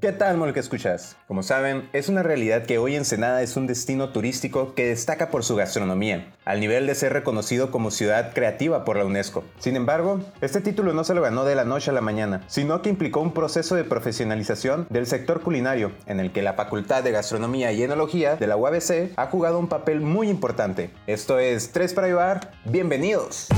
[0.00, 1.16] ¿Qué tal, Mol que escuchas?
[1.26, 5.42] Como saben, es una realidad que hoy Ensenada es un destino turístico que destaca por
[5.42, 9.42] su gastronomía, al nivel de ser reconocido como ciudad creativa por la UNESCO.
[9.58, 12.80] Sin embargo, este título no se lo ganó de la noche a la mañana, sino
[12.80, 17.10] que implicó un proceso de profesionalización del sector culinario, en el que la Facultad de
[17.10, 20.90] Gastronomía y Enología de la UABC ha jugado un papel muy importante.
[21.08, 23.48] Esto es Tres para Llevar, bienvenidos.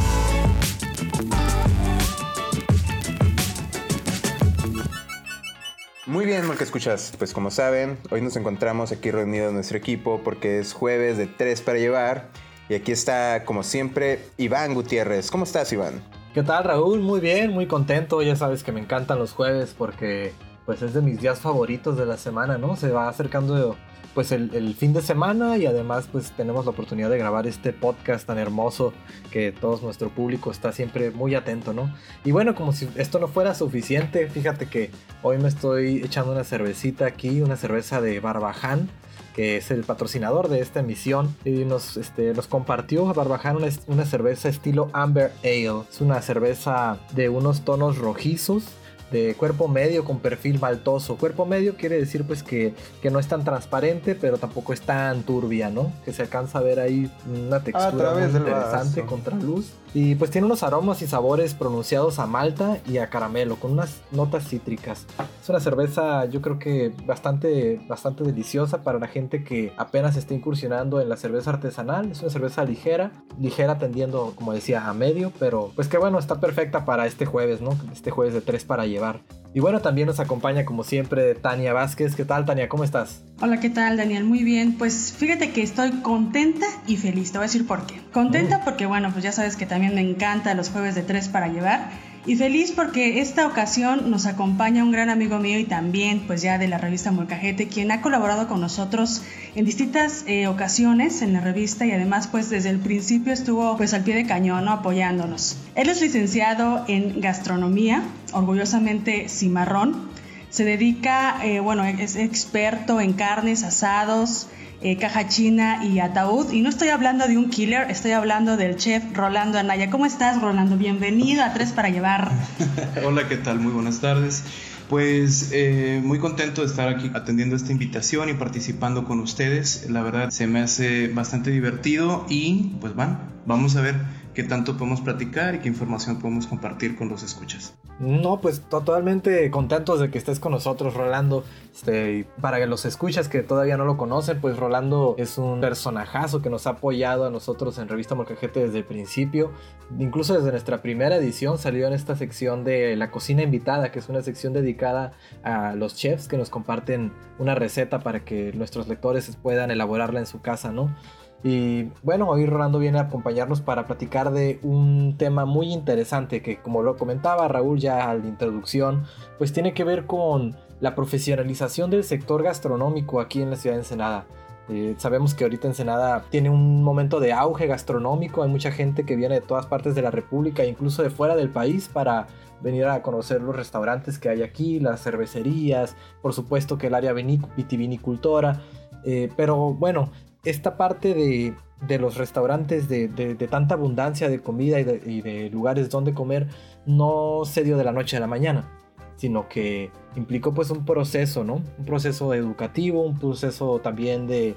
[6.11, 7.13] Muy bien, mal que escuchas.
[7.17, 11.63] Pues como saben, hoy nos encontramos aquí reunido nuestro equipo porque es jueves de tres
[11.63, 12.31] para llevar.
[12.69, 15.31] Y aquí está, como siempre, Iván Gutiérrez.
[15.31, 16.03] ¿Cómo estás, Iván?
[16.35, 16.99] ¿Qué tal, Raúl?
[16.99, 18.23] Muy bien, muy contento.
[18.23, 20.33] Ya sabes que me encantan los jueves porque
[20.67, 22.75] pues es de mis días favoritos de la semana, ¿no?
[22.75, 23.77] Se va acercando
[24.15, 28.27] pues el, fin de semana y además pues tenemos la oportunidad de grabar este podcast
[28.27, 28.93] tan hermoso
[29.31, 31.95] que todo nuestro público está siempre muy atento, ¿no?
[32.25, 34.91] Y bueno, como si esto no fuera suficiente, fíjate que
[35.23, 38.89] hoy me estoy echando una cervecita aquí, una cerveza de Barbaján
[39.35, 44.05] que es el patrocinador de esta emisión, y nos, este, nos compartió Barbaján una, una
[44.05, 45.85] cerveza estilo Amber Ale.
[45.91, 48.65] Es una cerveza de unos tonos rojizos,
[49.11, 51.17] de cuerpo medio con perfil maltoso.
[51.17, 55.23] Cuerpo medio quiere decir pues que, que, no es tan transparente, pero tampoco es tan
[55.23, 55.93] turbia, ¿no?
[56.05, 59.73] Que se alcanza a ver ahí una textura muy interesante contra luz.
[59.93, 64.01] Y pues tiene unos aromas y sabores pronunciados a malta y a caramelo, con unas
[64.13, 65.07] notas cítricas.
[65.43, 70.35] Es una cerveza yo creo que bastante, bastante deliciosa para la gente que apenas está
[70.35, 72.13] incursionando en la cerveza artesanal.
[72.13, 76.41] Es una cerveza ligera, ligera tendiendo, como decía, a medio, pero pues que bueno, está
[76.41, 77.71] perfecta para este jueves, ¿no?
[77.93, 79.21] Este jueves de tres para llevar.
[79.53, 82.15] Y bueno, también nos acompaña como siempre Tania Vázquez.
[82.15, 82.69] ¿Qué tal Tania?
[82.69, 83.23] ¿Cómo estás?
[83.41, 84.25] Hola, ¿qué tal Daniel?
[84.25, 84.79] Muy bien.
[84.79, 87.33] Pues fíjate que estoy contenta y feliz.
[87.33, 88.01] Te voy a decir por qué.
[88.13, 88.65] Contenta mm.
[88.65, 91.91] porque bueno, pues ya sabes que también me encanta los jueves de tres para llevar.
[92.27, 96.59] Y feliz porque esta ocasión nos acompaña un gran amigo mío y también pues ya
[96.59, 99.23] de la revista Molcajete, quien ha colaborado con nosotros
[99.55, 103.95] en distintas eh, ocasiones en la revista y además pues desde el principio estuvo pues
[103.95, 105.57] al pie de cañón apoyándonos.
[105.75, 110.11] Él es licenciado en gastronomía, orgullosamente cimarrón.
[110.51, 114.49] Se dedica, eh, bueno, es experto en carnes, asados,
[114.83, 116.53] eh, caja china y ataúd.
[116.53, 119.91] Y no estoy hablando de un killer, estoy hablando del chef Rolando Anaya.
[119.91, 120.77] ¿Cómo estás, Rolando?
[120.77, 122.31] Bienvenido a Tres para Llevar.
[123.05, 123.61] Hola, ¿qué tal?
[123.61, 124.43] Muy buenas tardes.
[124.89, 129.89] Pues eh, muy contento de estar aquí atendiendo esta invitación y participando con ustedes.
[129.89, 133.97] La verdad se me hace bastante divertido y pues van, vamos a ver
[134.41, 137.75] qué tanto podemos platicar y qué información podemos compartir con los escuchas.
[137.99, 141.45] No, pues totalmente contentos de que estés con nosotros, Rolando.
[141.75, 146.49] Este, para los escuchas que todavía no lo conocen, pues Rolando es un personajazo que
[146.49, 149.53] nos ha apoyado a nosotros en Revista Molcajete desde el principio.
[149.99, 154.09] Incluso desde nuestra primera edición salió en esta sección de La Cocina Invitada, que es
[154.09, 155.13] una sección dedicada
[155.43, 160.27] a los chefs que nos comparten una receta para que nuestros lectores puedan elaborarla en
[160.27, 160.95] su casa, ¿no?
[161.43, 166.59] Y bueno, hoy Rolando viene a acompañarnos para platicar de un tema muy interesante que
[166.59, 169.05] como lo comentaba Raúl ya al la introducción,
[169.39, 173.81] pues tiene que ver con la profesionalización del sector gastronómico aquí en la ciudad de
[173.81, 174.27] Ensenada.
[174.69, 179.17] Eh, sabemos que ahorita Ensenada tiene un momento de auge gastronómico, hay mucha gente que
[179.17, 182.29] viene de todas partes de la República, incluso de fuera del país, para
[182.63, 187.13] venir a conocer los restaurantes que hay aquí, las cervecerías, por supuesto que el área
[187.13, 188.61] vitivinicultora.
[189.05, 190.11] Eh, pero bueno,
[190.45, 193.09] esta parte de, los restaurantes, de,
[193.51, 194.85] tanta abundancia de comida y,
[195.21, 196.49] de, lugares donde comer,
[196.87, 198.69] no se dio de la noche a la mañana,
[199.17, 201.63] sino que implicó pues un proceso, ¿no?
[201.79, 204.57] Un proceso educativo, un proceso también de,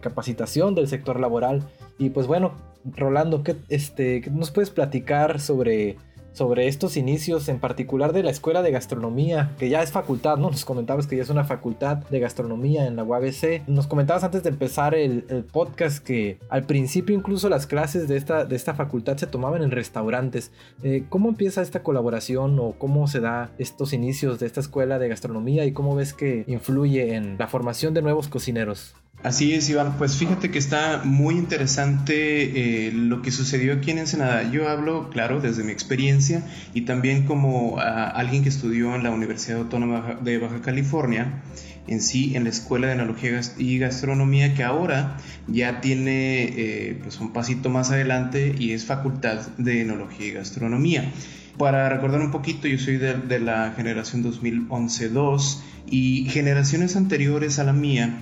[0.00, 1.62] capacitación del sector laboral.
[1.98, 2.52] Y pues bueno,
[2.84, 5.96] Rolando, ¿qué, este, ¿qué nos puedes platicar sobre
[6.34, 10.50] sobre estos inicios, en particular de la Escuela de Gastronomía, que ya es facultad, ¿no?
[10.54, 13.66] Nos comentabas que ya es una facultad de gastronomía en la UABC.
[13.66, 18.44] Nos comentabas antes de empezar el, podcast que al principio incluso las clases de esta,
[18.44, 20.50] de esta facultad se tomaban en restaurantes.
[20.82, 25.08] Eh, ¿Cómo empieza esta colaboración o cómo se da estos inicios de esta Escuela de
[25.08, 28.94] Gastronomía y cómo ves que influye en la formación de nuevos cocineros?
[29.22, 29.96] Así es, Iván.
[29.96, 34.50] Pues fíjate que está muy interesante eh, lo que sucedió aquí en Ensenada.
[34.50, 36.44] Yo hablo, claro, desde mi experiencia
[36.74, 41.42] y también como ah, alguien que estudió en la Universidad Autónoma de Baja California,
[41.86, 45.16] en sí, en la Escuela de Enología y Gastronomía, que ahora
[45.46, 51.10] ya tiene eh, pues un pasito más adelante y es Facultad de Enología y Gastronomía.
[51.56, 57.64] Para recordar un poquito, yo soy de, de la generación 2011-2 y generaciones anteriores a
[57.64, 58.18] la mía,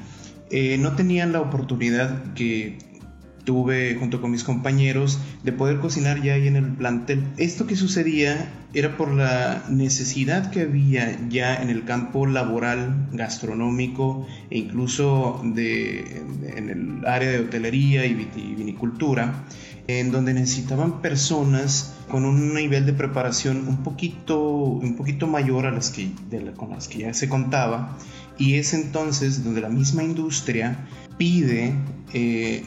[0.53, 2.79] eh, no tenían la oportunidad que
[3.45, 7.25] tuve junto con mis compañeros de poder cocinar ya ahí en el plantel.
[7.39, 14.27] Esto que sucedía era por la necesidad que había ya en el campo laboral, gastronómico
[14.51, 16.23] e incluso de,
[16.55, 19.45] en el área de hotelería y vinicultura,
[19.89, 25.79] en donde necesitaban personas con un nivel de preparación un poquito, un poquito mayor a
[25.81, 26.13] que,
[26.57, 27.97] con las que ya se contaba
[28.43, 30.77] y es entonces donde la misma industria
[31.17, 31.77] pide
[32.13, 32.65] eh,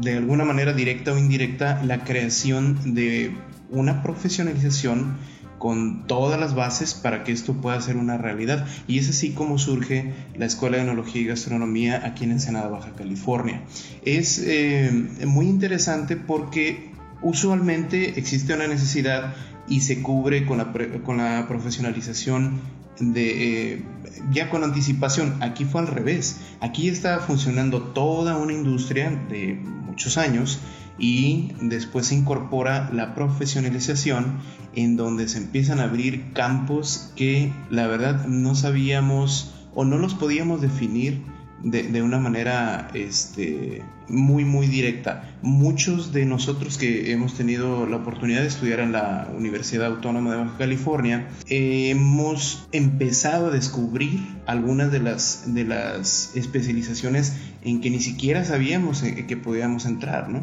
[0.00, 3.32] de alguna manera directa o indirecta la creación de
[3.68, 5.16] una profesionalización
[5.58, 8.64] con todas las bases para que esto pueda ser una realidad.
[8.86, 12.92] Y es así como surge la Escuela de Enología y Gastronomía aquí en Ensenada, Baja
[12.94, 13.64] California.
[14.04, 14.92] Es eh,
[15.26, 16.92] muy interesante porque
[17.22, 19.34] usualmente existe una necesidad
[19.66, 20.72] y se cubre con la,
[21.04, 23.84] con la profesionalización eh,
[24.30, 25.42] ya con anticipación.
[25.42, 26.40] Aquí fue al revés.
[26.60, 30.60] Aquí está funcionando toda una industria de muchos años
[30.98, 34.38] y después se incorpora la profesionalización
[34.74, 40.14] en donde se empiezan a abrir campos que la verdad no sabíamos o no los
[40.14, 41.22] podíamos definir
[41.62, 45.36] de, una manera este, muy, muy directa.
[45.42, 50.36] Muchos de nosotros que hemos tenido la oportunidad de estudiar en la Universidad Autónoma de
[50.38, 58.00] Baja California, hemos empezado a descubrir algunas de las, de las especializaciones en que ni
[58.00, 60.42] siquiera sabíamos que podíamos entrar, ¿no?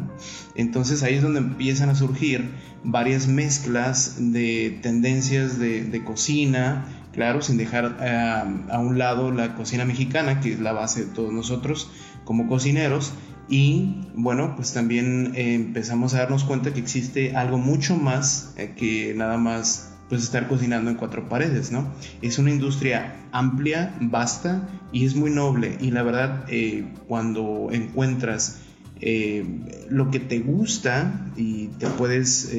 [0.54, 2.50] Entonces ahí es donde empiezan a surgir
[2.84, 6.84] varias mezclas de tendencias de, de cocina,
[7.16, 11.12] claro, sin dejar eh, a un lado la cocina mexicana, que es la base de
[11.12, 11.90] todos nosotros
[12.24, 13.12] como cocineros.
[13.48, 18.74] Y bueno, pues también eh, empezamos a darnos cuenta que existe algo mucho más eh,
[18.76, 21.90] que nada más pues estar cocinando en cuatro paredes, ¿no?
[22.22, 25.78] Es una industria amplia, vasta y es muy noble.
[25.80, 26.44] Y la verdad,
[27.08, 28.60] cuando encuentras
[29.90, 32.52] lo que te gusta y te puedes,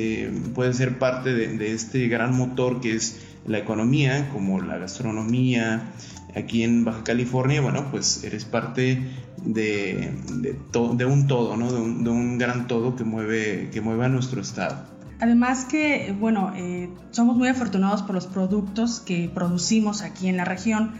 [0.53, 5.91] puedes ser parte de, este gran motor que es la economía, como la gastronomía,
[6.35, 9.01] aquí en Baja California, bueno, pues eres parte
[9.43, 11.71] de, de, un todo, ¿no?
[11.71, 14.85] De un, gran todo que mueve, que mueve a nuestro estado.
[15.19, 20.45] Además que, bueno, eh, somos muy afortunados por los productos que producimos aquí en la
[20.45, 20.93] región.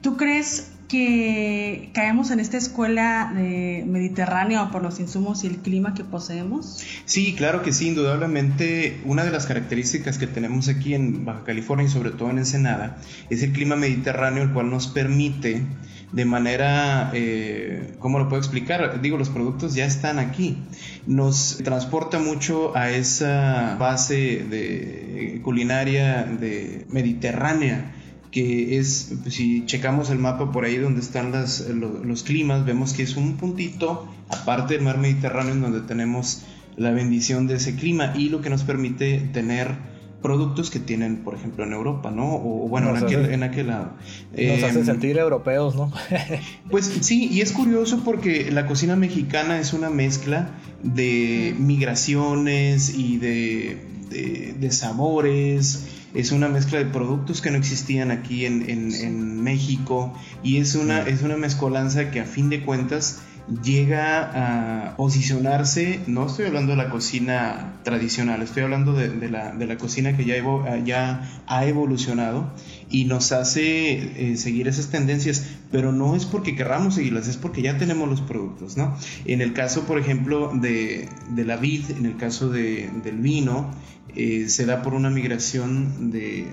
[0.00, 5.94] ¿Tú crees que caemos en esta escuela de mediterránea por los insumos y el clima
[5.94, 6.84] que poseemos?
[7.04, 11.86] Sí, claro que sí, indudablemente una de las características que tenemos aquí en Baja California
[11.86, 12.98] y sobre todo en Ensenada
[13.30, 15.62] es el clima mediterráneo, el cual nos permite
[16.10, 19.00] de manera, eh, ¿cómo lo puedo explicar?
[19.00, 20.58] Digo, los productos ya están aquí.
[21.06, 27.94] Nos transporta mucho a esa base de culinaria de mediterránea
[28.30, 33.02] que es, si checamos el mapa por ahí donde están las, los climas, vemos que
[33.02, 36.42] es un puntito, aparte del mar Mediterráneo, en donde tenemos
[36.76, 39.74] la bendición de ese clima y lo que nos permite tener
[40.22, 42.36] productos que tienen, por ejemplo, en Europa, ¿no?
[42.36, 43.92] O bueno, en aquel, en aquel, lado.
[44.32, 45.90] Nos hace em, sentir europeos, ¿no?
[46.70, 50.50] pues sí, y es curioso porque la cocina mexicana es una mezcla
[50.82, 53.78] de migraciones y de,
[54.10, 60.12] de, de sabores es una mezcla de productos que no existían aquí en, en, México
[60.42, 63.22] y es una, es una mezcolanza que a fin de cuentas
[63.62, 69.52] llega a posicionarse, no estoy hablando de la cocina tradicional, estoy hablando de, de, la,
[69.52, 70.36] de la, cocina que ya,
[70.84, 72.52] ya, ha evolucionado
[72.90, 77.62] y nos hace eh, seguir esas tendencias, pero no es porque querramos seguirlas, es porque
[77.62, 78.96] ya tenemos los productos, ¿no?
[79.24, 83.70] En el caso, por ejemplo, de, de la vid, en el caso de, del vino,
[84.16, 86.48] eh, se da por una migración de,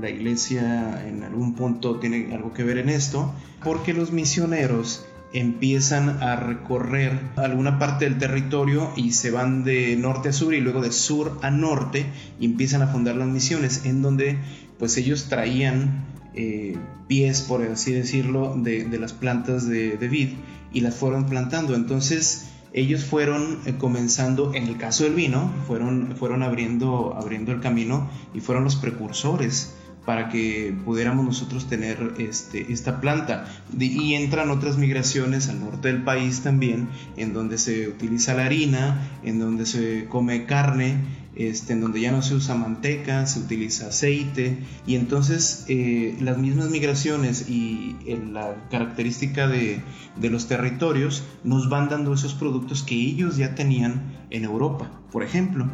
[0.00, 6.22] la iglesia en algún punto tiene algo que ver en esto, porque los misioneros empiezan
[6.22, 10.80] a recorrer alguna parte del territorio y se van de norte a sur y luego
[10.80, 12.06] de sur a norte
[12.38, 14.38] y empiezan a fundar las misiones en donde
[14.78, 16.04] pues ellos traían
[16.34, 16.76] eh,
[17.06, 20.30] pies, por así decirlo, de, las plantas de, de vid
[20.72, 21.74] y las fueron plantando.
[21.74, 27.60] Entonces ellos fueron eh, comenzando, en el caso del vino, fueron, fueron abriendo, abriendo el
[27.60, 33.46] camino y fueron los precursores para que pudiéramos nosotros tener este, esta planta.
[33.78, 39.10] y entran otras migraciones al norte del país también, en donde se utiliza la harina,
[39.22, 40.98] en donde se come carne,
[41.36, 46.38] este, en donde ya no se usa manteca, se utiliza aceite, y entonces eh, las
[46.38, 49.80] mismas migraciones y eh, la característica de,
[50.16, 55.24] de los territorios nos van dando esos productos que ellos ya tenían en Europa, por
[55.24, 55.68] ejemplo.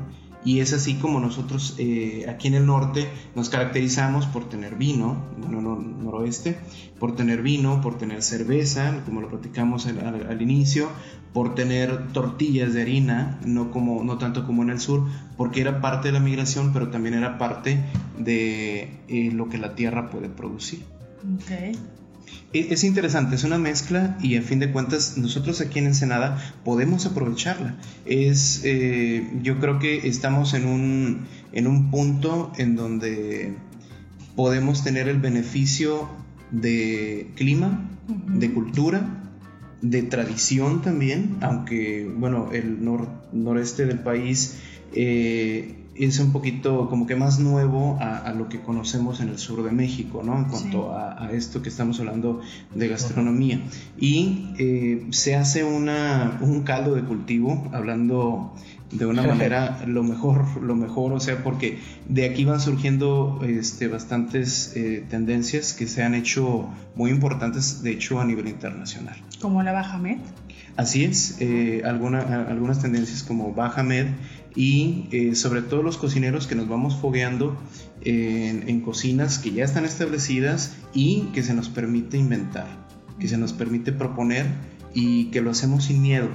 [0.44, 5.22] Y es así como nosotros eh, aquí en el norte nos caracterizamos por tener vino,
[5.36, 6.56] bueno, no, noroeste,
[6.98, 10.88] por tener vino, por tener cerveza, como lo platicamos al, inicio,
[11.34, 15.06] por tener tortillas de harina, no, como, no tanto como en el sur,
[15.36, 17.84] porque era parte de la migración, pero también era parte
[18.18, 20.82] de eh, lo que la tierra puede producir.
[21.42, 21.72] Okay.
[22.52, 27.06] Es interesante, es una mezcla y a fin de cuentas nosotros aquí en Ensenada podemos
[27.06, 27.76] aprovecharla.
[28.06, 33.54] Es, eh, yo creo que estamos en un, en un punto en donde
[34.34, 36.08] podemos tener el beneficio
[36.50, 39.20] de clima, de cultura,
[39.80, 42.78] de tradición también, aunque bueno, el
[43.32, 44.58] noreste del país
[44.92, 49.62] eh, es un poquito como que más nuevo a, lo que conocemos en el sur
[49.62, 50.38] de México, ¿no?
[50.38, 52.40] En cuanto a, esto que estamos hablando
[52.74, 53.60] de gastronomía.
[53.98, 58.54] Y eh, se hace una, un caldo de cultivo, hablando
[58.92, 61.78] de una manera lo mejor, lo mejor, o sea, porque
[62.08, 67.92] de aquí van surgiendo este, bastantes eh, tendencias que se han hecho muy importantes, de
[67.92, 69.16] hecho, a nivel internacional.
[69.40, 70.18] Como la Baja Med.
[70.76, 74.06] Así es, eh, algunas tendencias como Baja Med
[74.54, 77.56] y eh, sobre todo los cocineros que nos vamos fogueando
[78.02, 82.66] en, cocinas que ya están establecidas y que se nos permite inventar,
[83.18, 84.46] que se nos permite proponer
[84.94, 86.28] y que lo hacemos sin miedo.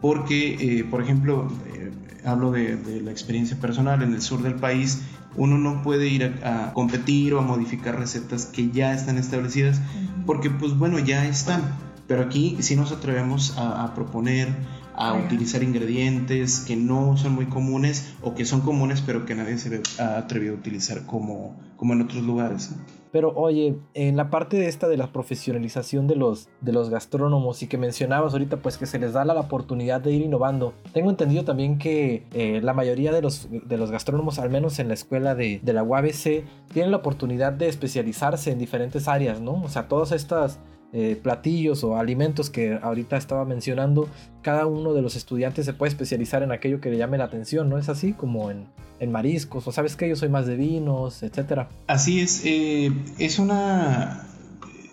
[0.00, 1.92] Porque, eh, por ejemplo, eh,
[2.24, 5.02] hablo de, la experiencia personal en el sur del país,
[5.36, 9.80] uno no puede ir a, competir o a modificar recetas que ya están establecidas
[10.26, 11.62] porque, pues bueno, ya están.
[12.08, 14.48] Pero aquí sí nos atrevemos a proponer,
[14.94, 19.58] a utilizar ingredientes que no son muy comunes o que son comunes pero que nadie
[19.58, 22.74] se ha atrevido a utilizar como, como en otros lugares.
[23.12, 27.62] Pero oye, en la parte de esta de la profesionalización de los, de los gastrónomos
[27.62, 31.10] y que mencionabas ahorita pues que se les da la, oportunidad de ir innovando, tengo
[31.10, 34.94] entendido también que eh, la mayoría de los, de los gastrónomos, al menos en la
[34.94, 39.62] escuela de, de la UABC, tienen la oportunidad de especializarse en diferentes áreas, ¿no?
[39.62, 40.58] O sea, todas estas
[40.94, 44.10] eh, platillos o alimentos que ahorita estaba mencionando,
[44.42, 47.70] cada uno de los estudiantes se puede especializar en aquello que le llame la atención,
[47.70, 48.12] ¿no es así?
[48.12, 48.66] Como en,
[49.10, 51.70] mariscos, o sabes que yo soy más de vinos, etcétera.
[51.86, 54.28] Así es, eh, es, una,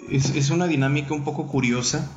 [0.09, 2.09] es, una dinámica un poco curiosa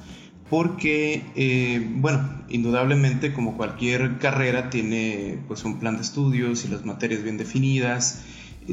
[0.49, 6.85] porque, eh, bueno, indudablemente como cualquier carrera tiene pues un plan de estudios y las
[6.85, 8.23] materias bien definidas,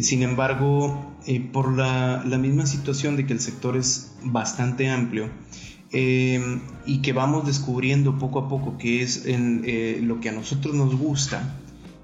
[0.02, 5.30] sin embargo, eh, por la, misma situación de que el sector es bastante amplio
[5.92, 10.76] eh, y que vamos descubriendo poco a poco qué es eh, lo que a nosotros
[10.76, 11.56] nos gusta,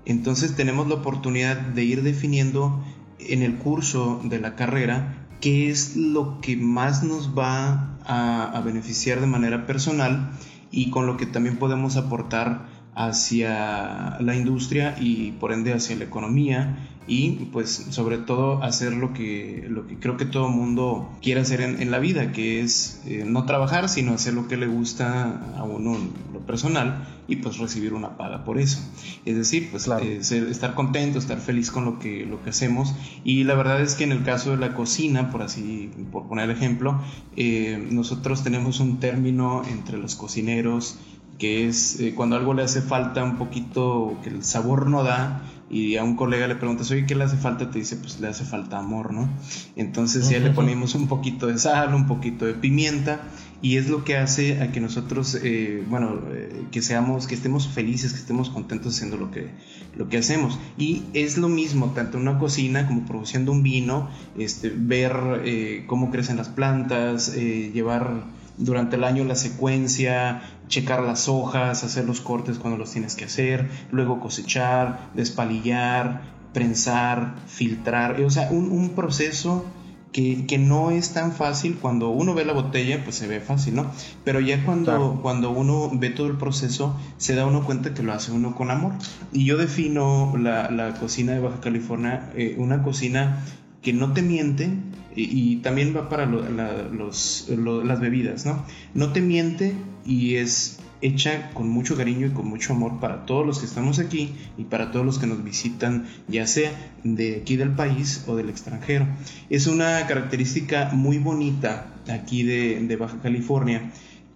[0.05, 2.83] entonces tenemos la oportunidad de ir definiendo
[3.19, 9.19] en el curso de la carrera qué es lo que más nos va a beneficiar
[9.19, 10.31] de manera personal
[10.71, 16.05] y con lo que también podemos aportar hacia la industria y por ende hacia la
[16.05, 21.41] economía y pues sobre todo hacer lo que, lo que creo que todo mundo quiere
[21.41, 25.39] hacer en, la vida, que es eh, no trabajar, sino hacer lo que le gusta
[25.55, 25.97] a uno
[26.33, 28.79] lo personal y pues recibir una paga por eso.
[29.23, 32.95] Es decir, pues eh, estar contento, estar feliz con lo que, lo que hacemos.
[33.23, 36.49] Y la verdad es que en el caso de la cocina, por así, por poner
[36.49, 36.99] ejemplo,
[37.35, 40.97] eh, nosotros tenemos un término entre los cocineros
[41.37, 45.97] que es cuando algo le hace falta un poquito, que el sabor no da, y
[45.97, 47.71] a un colega le preguntas, oye, ¿qué le hace falta?
[47.71, 49.29] Te dice, pues le hace falta amor, ¿no?
[49.75, 53.21] Entonces ya le ponemos un poquito de sal, un poquito de pimienta
[53.61, 57.67] y es lo que hace a que nosotros, eh, bueno, eh, que seamos, que estemos
[57.67, 59.49] felices, que estemos contentos haciendo lo que,
[59.97, 60.59] lo que hacemos.
[60.77, 65.83] Y es lo mismo, tanto en una cocina como produciendo un vino, este, ver eh,
[65.87, 68.23] cómo crecen las plantas, llevar
[68.57, 73.25] durante el año la secuencia, checar las hojas, hacer los cortes cuando los tienes que
[73.25, 76.21] hacer, luego cosechar, despalillar,
[76.53, 79.65] prensar, filtrar, o sea, un, proceso
[80.13, 81.77] que, no es tan fácil.
[81.81, 83.91] Cuando uno ve la botella, pues se ve fácil, ¿no?
[84.23, 88.13] Pero ya cuando, cuando uno ve todo el proceso, se da uno cuenta que lo
[88.13, 88.93] hace uno con amor.
[89.33, 93.43] Y yo defino la, cocina de Baja California, eh, una cocina
[93.81, 94.69] que no te miente,
[95.15, 98.65] y, también va para los, las bebidas, ¿no?
[98.93, 99.73] No te miente
[100.05, 103.99] y es hecha con mucho cariño y con mucho amor para todos los que estamos
[103.99, 106.71] aquí y para todos los que nos visitan, ya sea
[107.03, 109.07] de aquí del país o del extranjero.
[109.49, 113.91] Es una característica muy bonita aquí de, Baja California,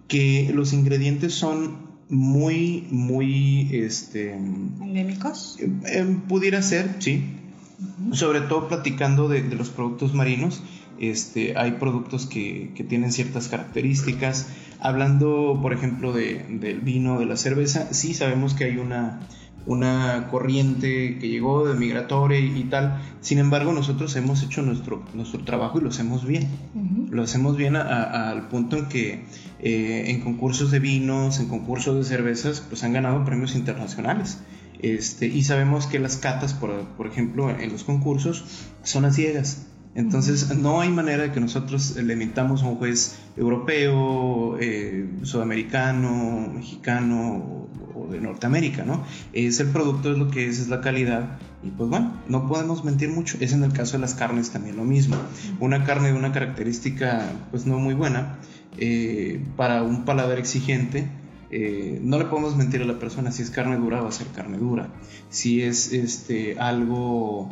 [0.08, 4.32] que los ingredientes son muy, muy, este...
[4.34, 5.56] ¿Endémicos?
[5.60, 7.39] Eh, eh, pudiera ser, sí,
[8.12, 10.62] sobre todo platicando de, los productos marinos,
[10.98, 14.48] este, hay productos que, tienen ciertas características.
[14.80, 19.20] Hablando, por ejemplo, del vino, de la cerveza, sí sabemos que hay una
[19.66, 23.00] una corriente que llegó de migratoria y, tal.
[23.20, 26.48] Sin embargo, nosotros hemos hecho nuestro, nuestro trabajo y lo hacemos bien.
[27.10, 29.24] Lo hacemos bien al punto en que
[29.60, 34.38] eh, en concursos de vinos, en concursos de cervezas, pues han ganado premios internacionales.
[34.82, 38.44] Este, y sabemos que las catas, por, por ejemplo, en los concursos,
[38.82, 39.66] son a ciegas.
[39.94, 46.48] Entonces, no hay manera de que nosotros le emitamos a un juez europeo, eh, sudamericano,
[46.54, 49.04] mexicano o, de Norteamérica, ¿no?
[49.32, 51.38] Es el producto, es lo que es, es la calidad.
[51.64, 53.36] Y pues bueno, no podemos mentir mucho.
[53.40, 55.16] Es en el caso de las carnes también lo mismo.
[55.58, 58.38] Una carne de una característica, pues no muy buena,
[58.78, 61.08] eh, para un paladar exigente,
[61.50, 63.32] eh, no le podemos mentir a la persona.
[63.32, 64.88] Si es carne dura, va a ser carne dura.
[65.28, 67.50] Si es este, algo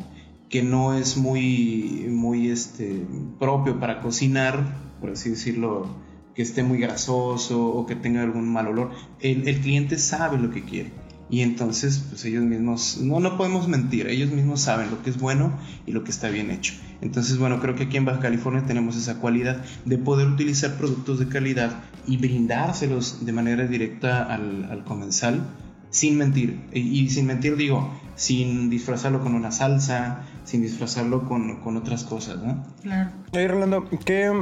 [0.48, 3.02] que no es muy, muy este,
[3.38, 5.86] propio para cocinar, por así decirlo,
[6.34, 8.92] que esté muy grasoso o que tenga algún mal olor.
[9.20, 10.92] El, el, cliente sabe lo que quiere.
[11.30, 15.18] Y entonces, pues ellos mismos, no, no podemos mentir, ellos mismos saben lo que es
[15.18, 16.72] bueno y lo que está bien hecho.
[17.02, 21.18] Entonces, bueno, creo que aquí en Baja California tenemos esa cualidad de poder utilizar productos
[21.18, 25.42] de calidad y brindárselos de manera directa al, al comensal
[25.90, 26.60] sin mentir.
[26.72, 32.64] Y, sin mentir digo, sin disfrazarlo con una salsa, sin disfrazarlo con, otras cosas, ¿no?
[32.82, 33.10] Claro.
[33.32, 34.32] Oye, Rolando, ¿qué,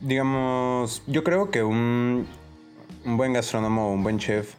[0.00, 2.26] digamos, yo creo que un,
[3.04, 4.54] un buen gastrónomo, un buen chef,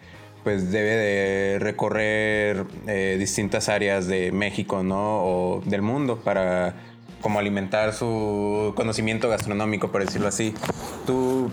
[0.46, 5.24] pues debe de recorrer eh, distintas áreas de México, ¿no?
[5.24, 6.76] O del mundo para
[7.20, 10.54] como alimentar su conocimiento gastronómico, por decirlo así.
[11.08, 11.50] ¿Tú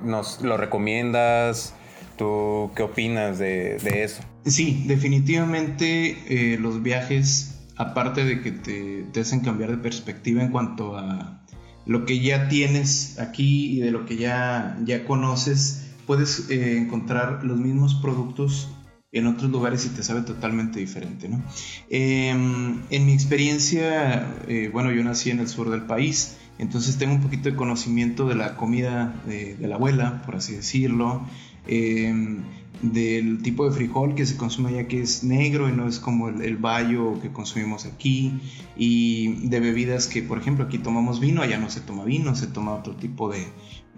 [0.00, 1.74] nos lo recomiendas?
[2.16, 4.22] ¿Tú qué opinas de, eso?
[4.44, 10.96] Sí, definitivamente eh, los viajes, aparte de que te, hacen cambiar de perspectiva en cuanto
[10.96, 11.42] a
[11.86, 17.44] lo que ya tienes aquí y de lo que ya, ya conoces, puedes eh, encontrar
[17.44, 18.68] los mismos productos
[19.12, 21.28] en otros lugares y te sabe totalmente diferente.
[21.28, 21.42] ¿no?
[21.90, 27.14] Em, en mi experiencia, eh, bueno, yo nací en el sur del país, entonces tengo
[27.14, 31.26] un poquito de conocimiento de la comida de, de la abuela, por así decirlo,
[31.66, 32.44] Em,
[32.82, 36.28] del tipo de frijol que se consume allá que es negro y no es como
[36.28, 38.38] el, el bayo que consumimos aquí
[38.76, 42.46] y de bebidas que por ejemplo aquí tomamos vino allá no se toma vino se
[42.46, 43.46] toma otro tipo de,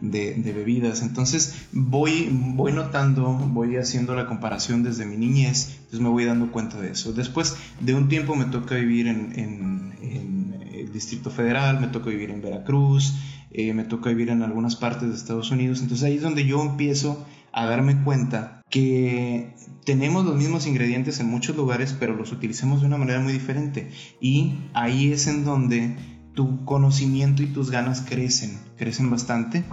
[0.01, 1.03] de, bebidas.
[1.03, 6.51] Entonces voy voy notando voy haciendo la comparación desde mi niñez entonces me voy dando
[6.53, 7.13] cuenta de eso.
[7.13, 12.31] Después de un tiempo me toca vivir en, en, el Distrito Federal me toca vivir
[12.31, 13.15] en Veracruz
[13.51, 15.81] eh, me toca vivir en algunas partes de Estados Unidos.
[15.81, 21.29] Entonces ahí es donde yo empiezo a darme cuenta que tenemos los mismos ingredientes en
[21.29, 23.91] muchos lugares, pero los utilizamos de una manera muy diferente.
[24.21, 25.97] Y ahí es en donde
[26.39, 29.65] tu conocimiento y tus ganas crecen, crecen bastante.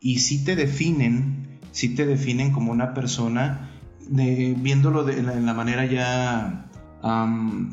[0.00, 3.70] Y si te definen, si te definen como una persona,
[4.08, 6.72] de, viéndolo de la, manera ya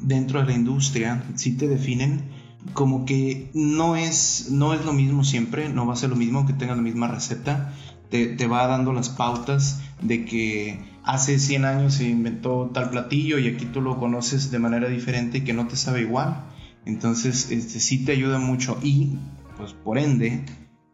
[0.03, 2.29] dentro de la industria, si te definen
[2.73, 6.45] como que no es, no es lo mismo siempre, no va a ser lo mismo
[6.45, 7.73] que tengas la misma receta,
[8.11, 13.47] te, va dando las pautas de que hace 100 años se inventó tal platillo y
[13.47, 16.51] aquí tú lo conoces de manera diferente y que no te sabe igual.
[16.85, 19.17] Entonces, este sí te ayuda mucho y,
[19.57, 20.45] pues por ende,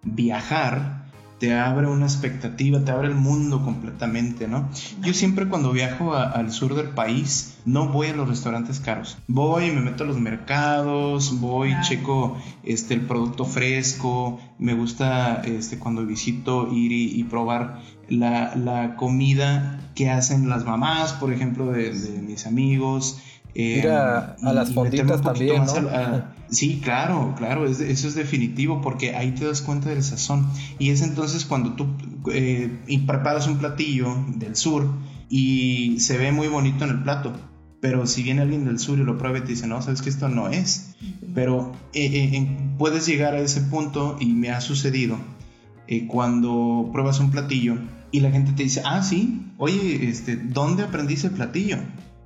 [0.03, 1.01] viajar
[1.41, 4.69] te abre una expectativa, te abre el mundo completamente, ¿no?
[5.01, 9.17] Yo siempre cuando viajo al sur del país no voy a los restaurantes caros.
[9.27, 14.39] Voy, me meto a los mercados, voy, checo este, el producto fresco.
[14.59, 21.33] Me gusta este, cuando visito ir y, probar la, comida que hacen las mamás, por
[21.33, 23.19] ejemplo, de, de mis amigos.
[23.53, 26.23] Ir a, las fonditas también, ¿no?
[26.49, 30.47] sí, claro, claro, eso es definitivo porque ahí te das cuenta del sazón.
[30.79, 31.87] Y es entonces cuando tú
[32.31, 32.71] eh,
[33.05, 34.87] preparas un platillo del sur
[35.29, 37.33] y se ve muy bonito en el plato,
[37.81, 40.09] pero si viene alguien del sur y lo prueba y te dice, no, sabes que
[40.09, 40.95] esto no es.
[41.33, 45.17] Pero eh, eh, puedes llegar a ese punto y me ha sucedido
[46.07, 47.75] cuando pruebas un platillo
[48.11, 51.77] y la gente te dice, ah, sí, oye, este, ¿dónde aprendiste el platillo?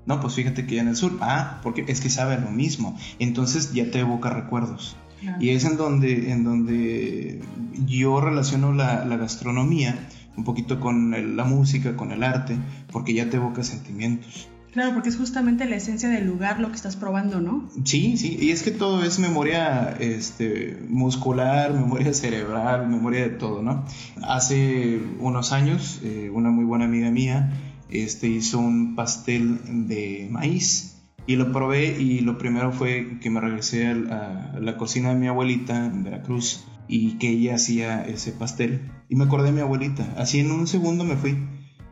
[0.06, 2.98] No, pues fíjate que ya en el sur, ah, porque es que sabe lo mismo.
[3.20, 4.96] Entonces ya te evoca recuerdos.
[5.40, 7.42] Y es en donde, en donde
[7.88, 12.58] yo relaciono la, gastronomía un poquito con la música, con el arte,
[12.92, 14.50] porque ya te evoca sentimientos.
[14.74, 17.70] Claro, porque es justamente la esencia del lugar lo que estás probando, ¿no?
[17.86, 23.64] Sí, sí, y es que todo es memoria este, muscular, memoria cerebral, memoria de todo,
[23.64, 23.86] ¿no?
[24.22, 27.54] Hace unos años, eh, una muy buena amiga mía
[28.04, 33.42] este, hizo un pastel de maíz y lo probé y lo primero fue que me
[33.42, 38.92] regresé a la, cocina de mi abuelita en Veracruz y que ella hacía ese pastel
[39.10, 41.38] y me acordé de mi abuelita, así en un segundo me fui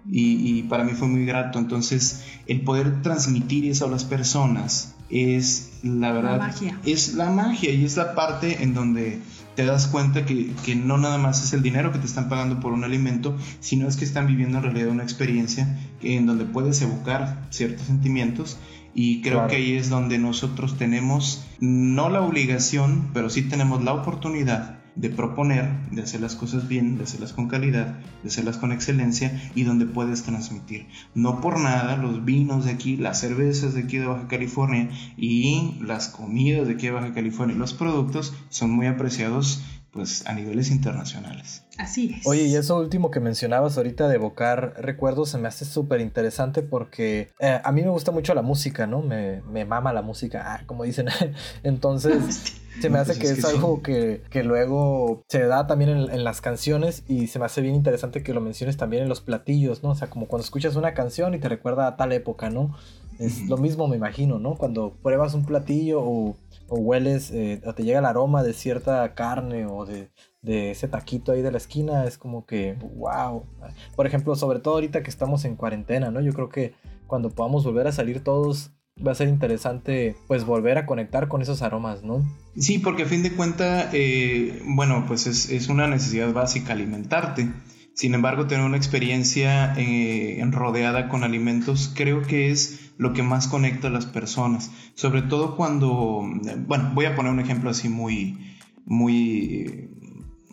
[0.09, 1.59] y, para mí fue muy grato.
[1.59, 6.37] Entonces, el poder transmitir eso a las personas es la verdad.
[6.37, 6.79] La magia.
[6.85, 9.19] Es la magia y es la parte en donde
[9.55, 12.59] te das cuenta que, que, no nada más es el dinero que te están pagando
[12.59, 16.81] por un alimento, sino es que están viviendo en realidad una experiencia en donde puedes
[16.81, 18.57] evocar ciertos sentimientos.
[18.95, 23.93] Y creo que ahí es donde nosotros tenemos no la obligación, pero sí tenemos la
[23.93, 28.71] oportunidad de proponer, de hacer las cosas bien, de hacerlas con calidad, de hacerlas con
[28.71, 30.87] excelencia y donde puedes transmitir.
[31.15, 35.77] No por nada los vinos de aquí, las cervezas de aquí de Baja California y
[35.81, 40.71] las comidas de aquí de Baja California los productos son muy apreciados pues a niveles
[40.71, 41.63] internacionales.
[41.77, 42.25] Así es.
[42.25, 46.63] Oye, y eso último que mencionabas ahorita de evocar recuerdos se me hace súper interesante
[46.63, 49.01] porque eh, a mí me gusta mucho la música, ¿no?
[49.01, 51.07] Me, me mama la música, ah, como dicen.
[51.63, 56.23] Entonces, se me hace que es, algo que, que, luego se da también en, en,
[56.23, 59.83] las canciones y se me hace bien interesante que lo menciones también en los platillos,
[59.83, 59.91] ¿no?
[59.91, 62.75] O sea, como cuando escuchas una canción y te recuerda a tal época, ¿no?
[63.19, 64.55] Es lo mismo, me imagino, ¿no?
[64.55, 66.35] Cuando pruebas un platillo o
[66.73, 70.09] o hueles eh, o te llega el aroma de cierta carne o de,
[70.41, 73.45] ese taquito ahí de la esquina, es como que, wow.
[73.95, 76.19] Por ejemplo, sobre todo ahorita que estamos en cuarentena, ¿no?
[76.19, 76.73] Yo creo que
[77.07, 78.71] cuando podamos volver a salir todos,
[79.05, 82.25] va a ser interesante, pues, volver a conectar con esos aromas, ¿no?
[82.57, 87.49] Sí, porque a fin de cuentas, eh, bueno, pues es, es, una necesidad básica alimentarte.
[87.93, 93.47] Sin embargo, tener una experiencia eh, rodeada con alimentos creo que es lo que más
[93.47, 94.71] conecta a las personas.
[94.95, 96.23] Sobre todo cuando,
[96.67, 99.89] bueno, voy a poner un ejemplo así muy, muy,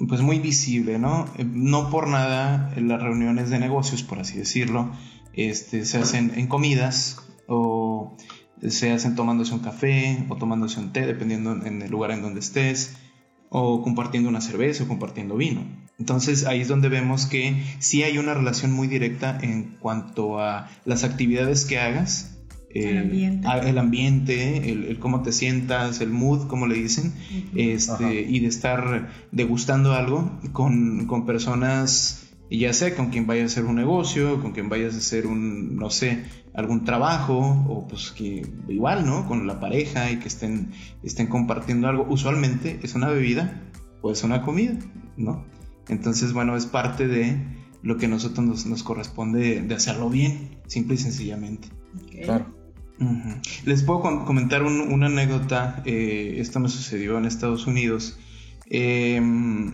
[0.09, 1.27] pues muy visible, ¿no?
[1.45, 4.93] No por nada las reuniones de negocios, por así decirlo,
[5.33, 8.17] este, se hacen en comidas o
[8.69, 12.41] se hacen tomándose un café o tomándose un té, dependiendo en el lugar en donde
[12.41, 12.97] estés,
[13.49, 15.65] o compartiendo una cerveza o compartiendo vino.
[16.01, 20.69] Entonces ahí es donde vemos que sí hay una relación muy directa en cuanto a
[20.87, 22.39] las actividades que hagas.
[22.71, 27.13] el ambiente, el, ambiente el, cómo te sientas, el mood, como le dicen,
[27.55, 33.47] este, y de estar degustando algo con, con personas ya sea con quien vayas a
[33.47, 38.11] hacer un negocio, con quien vayas a hacer un, no sé, algún trabajo, o pues
[38.11, 39.29] que igual, ¿no?
[39.29, 40.73] Con la pareja y que estén,
[41.05, 42.07] estén compartiendo algo.
[42.09, 43.63] Usualmente es una bebida
[44.03, 44.77] o es una comida,
[45.17, 45.45] ¿no?
[45.91, 47.37] Entonces, bueno, es parte de
[47.83, 51.69] lo que a nosotros nos, corresponde de hacerlo bien, simple y sencillamente.
[52.23, 52.47] Claro.
[53.65, 58.19] Les puedo comentar una anécdota, eh, esto me sucedió en Estados Unidos.
[58.67, 59.73] Em,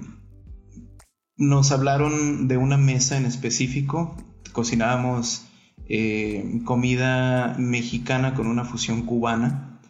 [1.37, 4.17] nos hablaron de una mesa en específico,
[4.53, 5.47] cocinábamos
[5.89, 9.81] eh, comida mexicana con una fusión cubana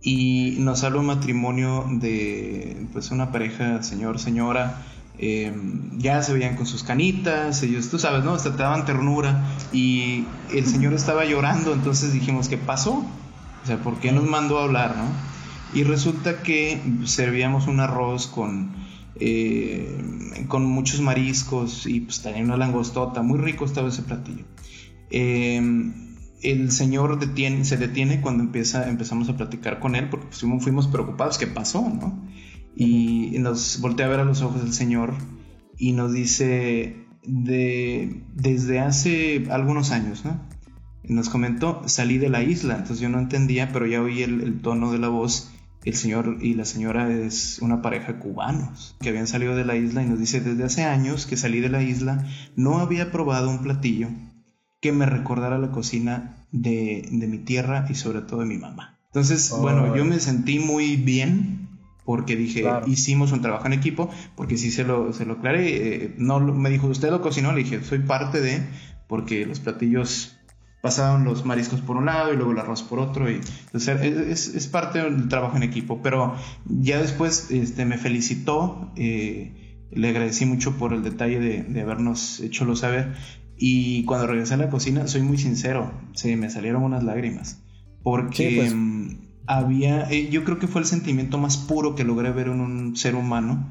[0.00, 4.82] y nos habló un matrimonio de pues una pareja, señor, señora,
[5.18, 5.52] eh,
[5.96, 8.36] ya se veían con sus canitas, ellos, tú sabes, ¿no?
[8.36, 13.04] Te daban ternura y el señor estaba llorando, entonces dijimos, ¿qué pasó?
[13.62, 15.08] O sea, ¿por qué nos mandó a hablar, no?
[15.78, 18.74] Y resulta que servíamos un arroz con,
[19.18, 24.44] eh, con muchos mariscos y pues también una langostota, muy rico estaba ese platillo.
[25.10, 25.60] Eh,
[26.42, 30.86] el señor detiene, se detiene cuando empieza, empezamos a platicar con él porque pues, fuimos
[30.86, 31.80] preocupados, ¿qué pasó?
[31.80, 32.22] ¿no?
[32.76, 35.14] Y nos voltea a ver a los ojos el Señor
[35.78, 40.38] y nos dice de, desde hace algunos años, ¿no?
[41.08, 44.92] nos comentó, salí de la isla, entonces yo no entendía, pero ya oí el, tono
[44.92, 45.52] de la voz.
[45.84, 50.02] El señor y la señora es una pareja cubanos que habían salido de la isla
[50.02, 53.62] y nos dice, desde hace años que salí de la isla, no había probado un
[53.62, 54.08] platillo
[54.80, 58.98] que me recordara la cocina de, de mi tierra y sobre todo de mi mamá.
[59.06, 61.65] Entonces, bueno, yo me sentí muy bien
[62.06, 66.14] porque dije, hicimos un trabajo en equipo, porque sí se lo, se lo aclaré, eh,
[66.16, 68.62] no me dijo, usted lo cocinó, le dije, soy parte de,
[69.08, 70.38] porque los platillos
[70.80, 73.40] pasaban los mariscos por un lado y luego el arroz por otro, y
[73.74, 80.08] es, es, parte del trabajo en equipo, pero ya después este, me felicitó, eh, le
[80.08, 83.16] agradecí mucho por el detalle de, de habernos hecho saber,
[83.58, 87.64] y cuando regresé a la cocina, soy muy sincero, se me salieron unas lágrimas,
[88.04, 88.54] porque...
[88.58, 89.25] Pues.
[89.46, 92.96] Había, eh, yo creo que fue el sentimiento más puro que logré ver en un
[92.96, 93.68] ser humano,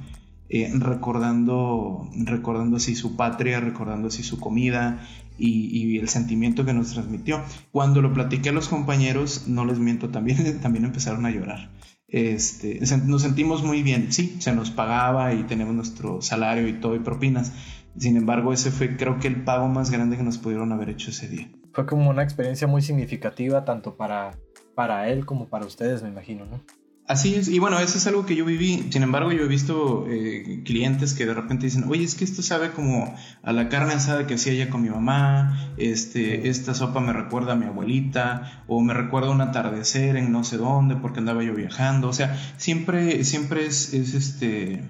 [0.50, 5.06] eh, recordando, recordando así su patria, recordando así su comida
[5.38, 7.42] y, el sentimiento que nos transmitió.
[7.72, 11.72] Cuando lo platiqué a los compañeros, no les miento, también, también empezaron a llorar.
[12.08, 16.96] Este, nos sentimos muy bien, sí, se nos pagaba y tenemos nuestro salario y todo
[16.96, 17.52] y propinas.
[17.98, 21.10] Sin embargo, ese fue creo que el pago más grande que nos pudieron haber hecho
[21.10, 21.50] ese día.
[21.74, 24.38] Fue como una experiencia muy significativa tanto para
[24.76, 26.62] para él como para ustedes, me imagino, ¿no?
[27.08, 28.88] Así es, y bueno, eso es algo que yo viví.
[28.90, 32.42] Sin embargo, yo he visto eh, clientes que de repente dicen, oye, es que esto
[32.42, 37.02] sabe como a la carne asada que hacía ella con mi mamá, este, esta sopa
[37.02, 41.20] me recuerda a mi abuelita, o me recuerda un atardecer en no sé dónde porque
[41.20, 42.10] andaba yo viajando.
[42.10, 44.84] O sea, siempre, siempre es, es este,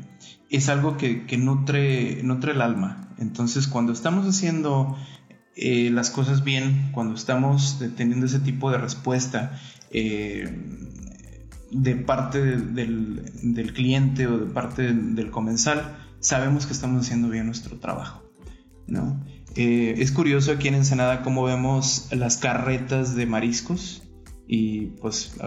[0.49, 3.09] es algo que, nutre, nutre el alma.
[3.17, 4.95] Entonces, cuando estamos haciendo
[5.57, 9.59] eh, las cosas bien, cuando estamos teniendo ese tipo de respuesta,
[9.97, 10.53] eh,
[11.71, 17.79] de parte del, cliente o de parte del comensal, sabemos que estamos haciendo bien nuestro
[17.79, 18.21] trabajo.
[18.87, 19.25] ¿no?
[19.55, 24.03] Eh, es curioso aquí en Ensenada cómo vemos las carretas de mariscos
[24.49, 25.37] y pues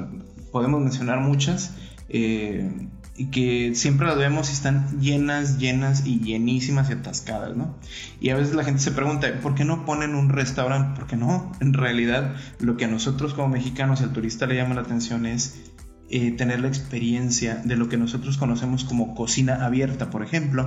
[0.51, 1.75] podemos mencionar muchas
[2.09, 7.77] eh, y que siempre las vemos y están llenas, llenas y llenísimas y atascadas, ¿no?
[8.21, 10.97] Y a veces la gente se pregunta, ¿por qué no ponen un restaurante?
[10.97, 14.83] Porque no, en realidad lo que a nosotros como mexicanos, al turista le llama la
[14.83, 15.61] atención es
[16.11, 20.67] eh, tener la experiencia de lo que nosotros conocemos como cocina abierta, por ejemplo,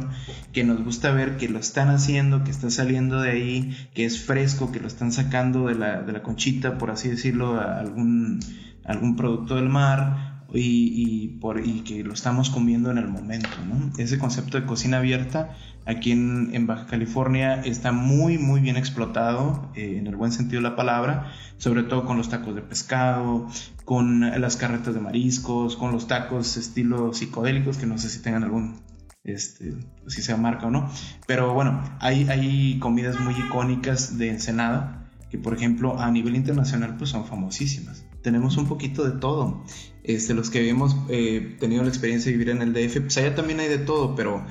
[0.52, 4.22] que nos gusta ver que lo están haciendo, que está saliendo de ahí, que es
[4.22, 8.42] fresco, que lo están sacando de la, de la conchita, por así decirlo, algún,
[8.84, 13.50] algún producto del mar, y, por, y, que lo estamos comiendo en el momento.
[13.68, 13.92] ¿no?
[13.98, 19.98] Ese concepto de cocina abierta aquí en, Baja California está muy, muy bien explotado, eh,
[19.98, 23.48] en el buen sentido de la palabra, sobre todo con los tacos de pescado,
[23.86, 28.44] con las carretas de mariscos, con los tacos estilo psicodélicos, que no sé si tengan
[28.44, 28.80] algún,
[29.24, 29.74] este,
[30.08, 30.90] si sea marca o no.
[31.28, 36.96] Pero bueno, hay, hay comidas muy icónicas de Ensenada, que por ejemplo a nivel internacional
[36.98, 38.06] pues son famosísimas.
[38.22, 39.64] Tenemos un poquito de todo.
[40.04, 43.36] Este, los que hemos eh, tenido la experiencia de vivir en el DF, pues allá
[43.36, 44.44] también hay de todo, pero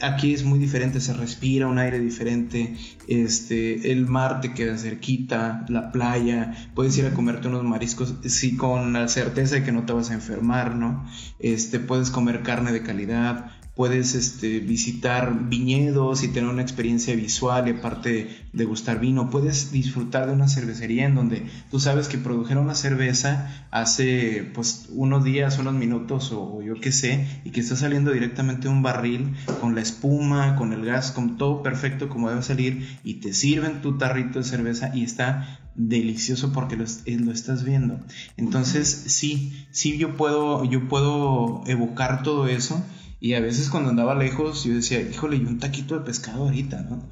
[0.00, 2.76] aquí es muy diferente, se respira un aire diferente,
[3.08, 8.56] este, el mar te queda cerquita, la playa, puedes ir a comerte unos mariscos, sí,
[8.56, 11.06] con la certeza de que no te vas a enfermar, ¿no?
[11.38, 17.66] Este, puedes comer carne de calidad, puedes este, visitar viñedos y tener una experiencia visual
[17.66, 22.18] y aparte de gustar vino, puedes disfrutar de una cervecería en donde tú sabes que
[22.18, 27.60] produjeron una cerveza hace pues unos días, unos minutos o, yo qué sé, y que
[27.60, 32.10] está saliendo directamente de un barril con la espuma, con el gas, con todo perfecto
[32.10, 36.84] como debe salir y te sirven tu tarrito de cerveza y está delicioso porque lo,
[36.84, 37.98] eh, lo, estás viendo.
[38.36, 42.84] Entonces, sí, sí yo puedo, yo puedo evocar todo eso
[43.20, 46.80] y a veces cuando andaba lejos yo decía, híjole, y un taquito de pescado ahorita,
[46.82, 47.02] ¿no?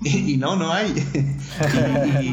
[0.04, 0.94] Y, no, no hay.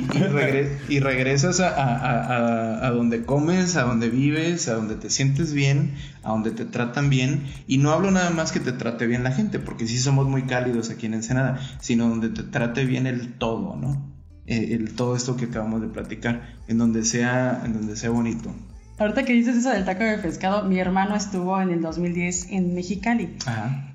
[0.87, 6.51] y, regresas a, donde comes, a donde vives, a donde te sientes bien, a donde
[6.51, 7.45] te tratan bien.
[7.67, 10.43] Y no hablo nada más que te trate bien la gente, porque sí somos muy
[10.43, 14.13] cálidos aquí en Ensenada, sino donde te trate bien el todo, ¿no?
[14.45, 18.53] Eh, el, todo esto que acabamos de platicar, en donde sea, en donde sea bonito.
[18.97, 22.73] Ahorita que dices eso del taco de pescado, mi hermano estuvo en el 2010 en
[22.73, 23.35] Mexicali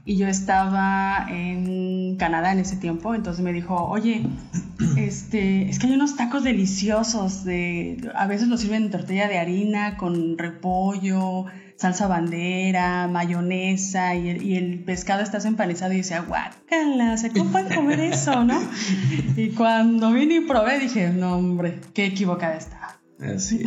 [0.04, 4.26] y yo estaba en Canadá en ese tiempo, entonces me dijo, oye,
[4.98, 9.38] este, es que hay unos tacos deliciosos, de, a veces los sirven en tortilla de
[9.38, 16.20] harina con repollo, salsa bandera, mayonesa y el, y el pescado está empanizado y dice,
[16.20, 18.60] guácala, ¿cómo pueden comer eso, no?
[19.36, 22.99] Y cuando vine y probé dije, no hombre, qué equivocada está.
[23.20, 23.62] Así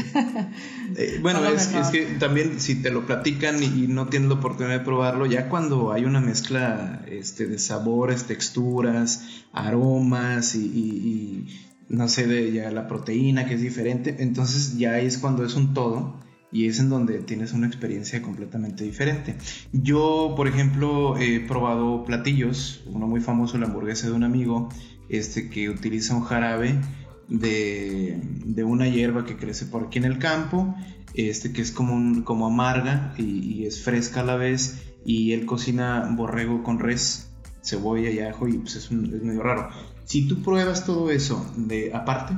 [0.98, 4.84] eh, bueno, es, que también si te lo platican y, no tienes la oportunidad de
[4.84, 11.46] probarlo, ya cuando hay una mezcla este, de sabores, texturas, aromas y,
[11.88, 15.76] no sé, de ya la proteína que es diferente, entonces ya es cuando es un
[15.76, 16.20] todo
[16.52, 19.36] y es en donde tienes una experiencia completamente diferente.
[19.72, 24.70] Yo, por ejemplo, he probado platillos, uno muy famoso, la hamburguesa de un amigo,
[25.10, 26.80] este que utiliza un jarabe
[27.28, 30.76] de, una hierba que crece por aquí en el campo,
[31.14, 36.14] este que es como, como amarga y, es fresca a la vez, y él cocina
[36.16, 37.32] borrego con res,
[37.62, 39.70] cebolla y ajo, y pues es, medio raro.
[40.06, 42.34] Si tú pruebas todo eso de aparte,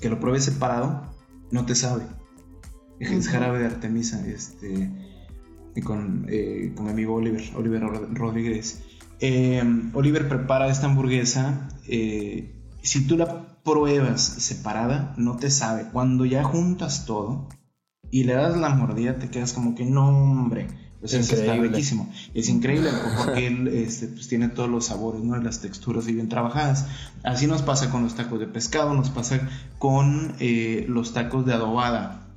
[0.00, 1.14] que lo pruebes separado,
[1.50, 2.04] no te sabe.
[2.98, 4.90] Es jarabe de Artemisa, este,
[5.84, 8.82] con, eh, con mi amigo Oliver, Oliver Rodríguez.
[9.18, 11.68] Eh, Oliver prepara esta hamburguesa.
[11.86, 15.84] Eh, si tú la pruebas separada, no te sabe.
[15.92, 17.48] Cuando ya juntas todo
[18.10, 20.68] y le das la mordida, te quedas como que no, hombre.
[21.02, 22.08] O sea, está riquísimo.
[22.32, 25.36] Es increíble porque él este, pues, tiene todos los sabores, ¿no?
[25.36, 26.86] Las texturas y bien trabajadas.
[27.24, 31.54] Así nos pasa con los tacos de pescado, nos pasa con eh, los tacos de
[31.54, 32.28] adobada.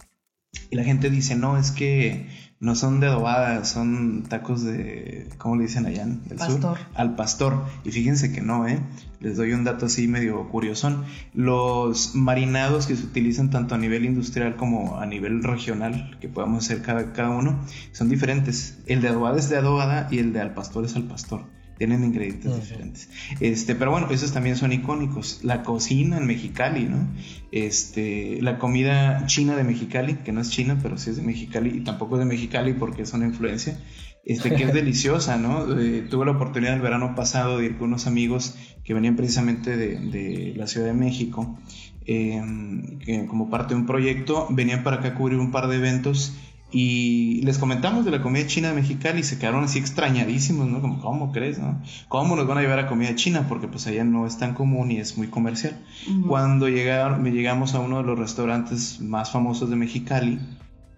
[0.71, 2.27] Y la gente dice, no, es que
[2.59, 6.77] no son de adobada, son tacos de, ¿cómo le dicen allá en el pastor.
[6.93, 7.65] Al pastor.
[7.83, 8.79] Y fíjense que no, ¿eh?
[9.19, 11.03] Les doy un dato así medio curioso.
[11.33, 16.65] Los marinados que se utilizan tanto a nivel industrial como a nivel regional, que podemos
[16.65, 17.59] hacer cada, cada uno,
[17.91, 18.79] son diferentes.
[18.85, 21.43] El de adobada es de adobada y el de al pastor es al pastor
[21.77, 23.09] tienen ingredientes diferentes.
[23.39, 25.39] Este, pero bueno, esos también son icónicos.
[25.43, 27.07] La cocina en Mexicali, ¿no?
[27.51, 31.77] Este, la comida china de Mexicali, que no es china, pero sí es de Mexicali,
[31.77, 33.79] y tampoco es de Mexicali porque es una influencia,
[34.23, 35.79] este, que es deliciosa, ¿no?
[35.79, 39.75] Eh, tuve la oportunidad el verano pasado de ir con unos amigos que venían precisamente
[39.75, 41.59] de, de la Ciudad de México,
[42.05, 45.75] em, que como parte de un proyecto, venían para acá a cubrir un par de
[45.75, 46.35] eventos
[46.71, 50.82] y les comentamos de la comida china de Mexicali y se quedaron así extrañadísimos, ¿no?
[50.82, 51.82] Como, ¿cómo crees, no?
[52.10, 53.45] ¿Cómo nos van a llevar a comida china?
[53.47, 55.80] Porque pues allá no es tan común y es muy comercial.
[56.28, 60.39] Cuando llegaron, llegamos a uno de los restaurantes más famosos de Mexicali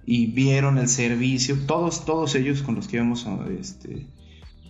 [0.05, 3.27] y vieron el servicio, todos, todos ellos con los que íbamos,
[3.59, 4.07] este,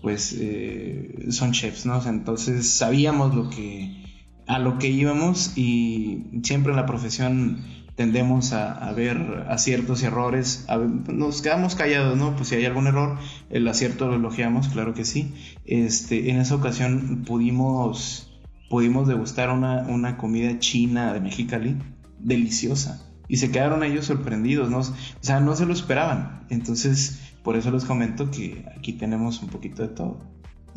[0.02, 2.02] pues eh, son chefs, ¿no?
[2.08, 4.04] entonces sabíamos lo que,
[4.48, 7.64] a lo que íbamos y siempre en la profesión
[7.98, 10.68] tendemos a, ver aciertos y errores,
[11.12, 12.36] nos quedamos callados, ¿no?
[12.36, 13.18] Pues si hay algún error,
[13.50, 15.34] el acierto lo elogiamos, claro que sí.
[15.66, 21.76] Este, en esa ocasión pudimos, pudimos degustar una, una comida china de Mexicali,
[22.20, 23.04] deliciosa.
[23.28, 24.78] Y se quedaron ellos sorprendidos, ¿no?
[24.78, 24.86] O
[25.20, 26.46] sea, no se lo esperaban.
[26.50, 30.20] Entonces, por eso les comento que aquí tenemos un poquito de todo.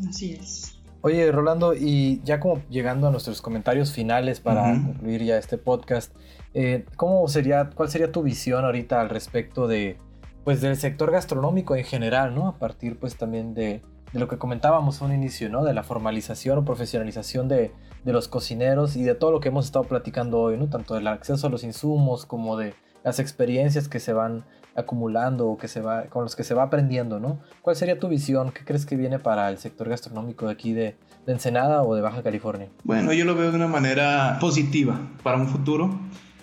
[0.09, 0.75] Así es.
[1.03, 6.13] Oye, Rolando, y ya como llegando a nuestros comentarios finales para concluir ya este podcast,
[6.55, 9.99] eh, ¿cómo sería, cuál sería tu visión ahorita al respecto de,
[10.45, 12.49] pues, del sector gastronómico en general, ¿no?
[12.49, 13.83] A partir, pues, también de,
[14.13, 15.65] lo que comentábamos a un inicio, ¿no?
[15.65, 17.73] De la formalización o profesionalización de,
[18.05, 20.69] de, los cocineros y de todo lo que hemos estado platicando hoy, ¿no?
[20.69, 25.57] Tanto del acceso a los insumos como de las experiencias que se van acumulando o
[25.57, 27.41] que se va, con los que se va aprendiendo, ¿no?
[27.63, 28.51] ¿Cuál sería tu visión?
[28.51, 32.01] ¿Qué crees que viene para el sector gastronómico de aquí de, de Ensenada o de
[32.01, 32.69] Baja California?
[32.85, 35.99] Bueno, yo lo veo de una manera positiva para un futuro.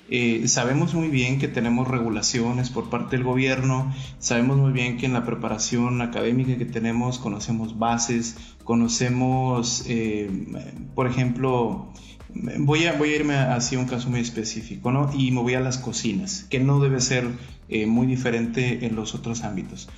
[0.10, 5.06] Eh, sabemos muy bien que tenemos regulaciones por parte del gobierno, sabemos muy bien que
[5.06, 10.30] en la preparación académica que tenemos conocemos bases, conocemos, eh,
[10.96, 11.92] por ejemplo,
[12.60, 15.12] voy a, voy a irme hacia un caso muy específico, ¿no?
[15.14, 17.28] Y me voy a las cocinas, que no debe ser
[17.68, 19.90] eh, muy diferente en los otros ámbitos.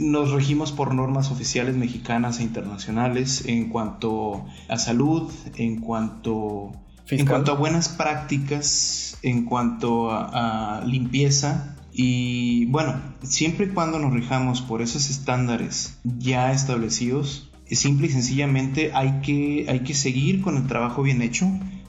[0.00, 6.72] nos regimos por normas oficiales mexicanas e internacionales en cuanto a salud, en cuanto
[7.10, 14.12] en cuanto a buenas prácticas, en cuanto a, limpieza, y bueno, siempre y cuando nos
[14.12, 20.56] rijamos por esos estándares ya establecidos, simple y sencillamente hay que, hay que seguir con
[20.56, 21.46] el trabajo bien hecho,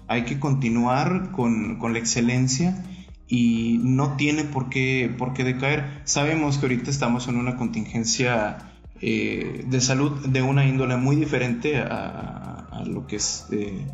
[0.08, 2.86] hay que continuar con, la excelencia
[3.28, 6.02] y no tiene por qué, por qué decaer.
[6.06, 11.78] Sabemos que ahorita estamos en una contingencia eh, de salud de una índole muy diferente
[11.78, 13.48] a, lo que es...
[13.52, 13.86] Eh,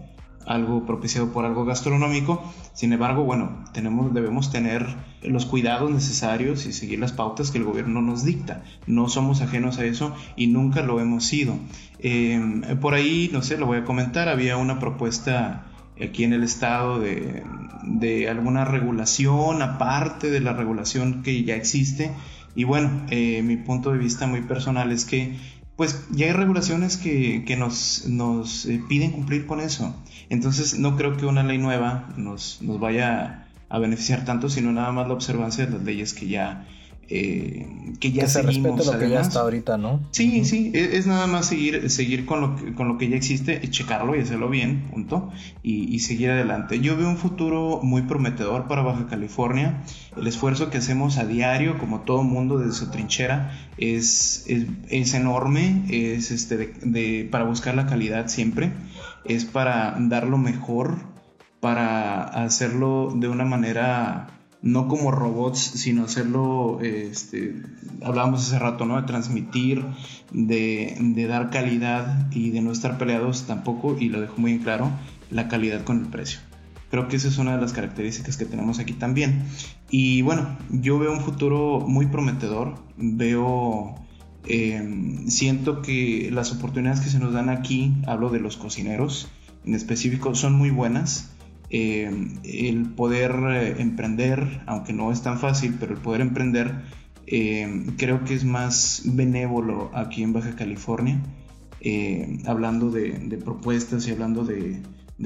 [0.46, 2.44] algo propiciado por algo gastronómico.
[2.74, 4.86] Sin embargo, bueno, tenemos, debemos tener
[5.22, 8.64] los cuidados necesarios y seguir las pautas que el gobierno nos dicta.
[8.88, 11.56] No somos ajenos a eso y nunca lo hemos sido.
[12.00, 15.66] Em, por ahí, no sé, lo voy a comentar, había una propuesta
[16.02, 17.44] aquí en el estado de,
[17.84, 22.12] de alguna regulación aparte de la regulación que ya existe.
[22.56, 25.38] Y bueno, eh, mi punto de vista muy personal es que
[25.76, 29.96] pues ya hay regulaciones que, que nos, nos eh, piden cumplir con eso.
[30.30, 34.92] Entonces no creo que una ley nueva nos, nos vaya a beneficiar tanto, sino nada
[34.92, 36.68] más la observancia de las leyes que ya
[37.10, 37.68] eh,
[38.00, 40.00] que ya se seguimos lo que ya está ahorita, ¿no?
[40.12, 43.18] Sí, sí, e, es, nada más seguir, seguir con, lo que, con lo que ya
[43.18, 45.30] existe, checarlo y hacerlo bien, punto,
[45.62, 46.80] y, seguir adelante.
[46.80, 49.84] Yo veo un futuro muy prometedor para Baja California.
[50.16, 55.84] El esfuerzo que hacemos a diario, como todo mundo desde su trinchera, es, es, enorme,
[55.90, 58.72] es este de, para buscar la calidad siempre,
[59.26, 60.98] es para dar lo mejor,
[61.60, 64.28] para hacerlo de una manera
[64.64, 67.62] no como robots, sino hacerlo, este,
[68.02, 69.00] hablábamos hace rato, ¿no?
[69.00, 69.86] De transmitir,
[70.32, 74.60] de, de, dar calidad y de no estar peleados tampoco, y lo dejo muy en
[74.60, 74.90] claro,
[75.30, 76.40] la calidad con el precio.
[76.90, 79.44] Creo que esa es una de las características que tenemos aquí también.
[79.90, 83.96] Y bueno, yo veo un futuro muy prometedor, veo,
[84.46, 89.30] em, siento que las oportunidades que se nos dan aquí, hablo de los cocineros
[89.66, 91.34] en específico, son muy buenas
[91.76, 92.08] eh,
[92.44, 96.72] el poder eh, emprender, aunque no es tan fácil, pero el poder emprender
[97.26, 101.20] eh, creo que es más benévolo aquí en Baja California,
[102.46, 104.84] hablando de, propuestas y hablando de,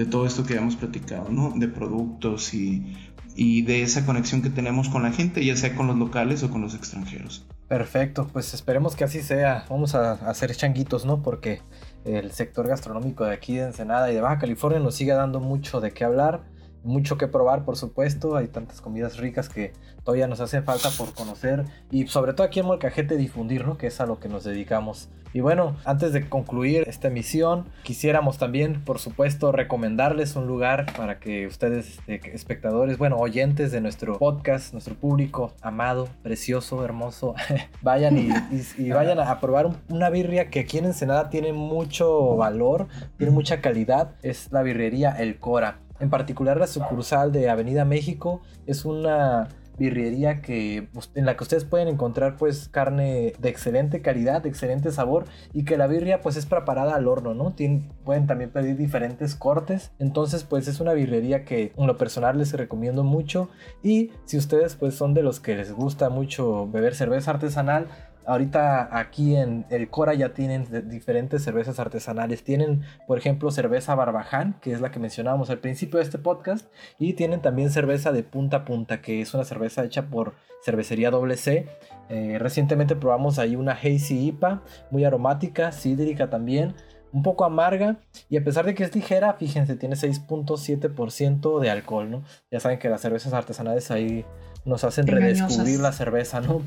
[0.09, 1.51] todo esto que hemos platicado, ¿no?
[1.53, 2.95] de productos y,
[3.37, 6.49] y de esa conexión que tenemos con la gente, ya sea con los locales o
[6.49, 7.45] con los extranjeros.
[7.67, 9.65] Perfecto, pues esperemos que así sea.
[9.69, 11.21] Vamos a hacer changuitos, ¿no?
[11.21, 11.61] Porque
[12.03, 15.79] el sector gastronómico de aquí de Ensenada y de Baja California nos sigue dando mucho
[15.81, 16.45] de qué hablar
[16.87, 18.35] mucho que probar, por supuesto.
[18.35, 19.73] Hay tantas comidas ricas que
[20.03, 23.77] todavía nos hacen falta por conocer y sobre todo aquí en Molcajete difundir, ¿no?
[23.77, 25.09] Que es a lo que nos dedicamos.
[25.33, 31.19] Y bueno, antes de concluir esta emisión, quisiéramos también, por supuesto, recomendarles un lugar para
[31.19, 37.35] que ustedes, este, espectadores, bueno, oyentes de nuestro podcast, nuestro público amado, precioso, hermoso,
[37.81, 43.31] vayan y, vayan a probar una birria que aquí en Ensenada tiene mucho valor, tiene
[43.31, 44.15] mucha calidad.
[44.23, 45.79] Es la birrería El Cora.
[45.99, 51.65] En particular la sucursal de Avenida México es una birrería que en la que ustedes
[51.65, 56.35] pueden encontrar pues carne de excelente calidad, de excelente sabor y que la birria pues
[56.35, 57.55] es preparada al horno, ¿no?
[58.03, 62.53] pueden también pedir diferentes cortes, entonces pues es una birrería que en lo personal les
[62.53, 63.49] recomiendo mucho
[63.83, 67.87] y si ustedes pues son de los que les gusta mucho beber cerveza artesanal,
[68.27, 72.43] Ahorita aquí en el Cora ya tienen diferentes cervezas artesanales.
[72.43, 76.67] Tienen, por ejemplo, cerveza Barbaján, que es la que mencionábamos al principio de este podcast.
[76.99, 81.09] Y tienen también cerveza de punta a punta, que es una cerveza hecha por cervecería
[81.09, 81.69] WC.
[82.09, 84.61] Eh, recientemente probamos ahí una Hazy IPA,
[84.91, 86.75] muy aromática, cídrica también
[87.13, 87.97] un poco amarga
[88.29, 92.23] y a pesar de que es ligera, fíjense, tiene 6.7% de alcohol, ¿no?
[92.51, 94.25] Ya saben que las cervezas artesanales ahí
[94.65, 96.61] nos hacen redescubrir la cerveza, ¿no?